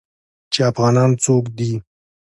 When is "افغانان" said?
0.71-1.11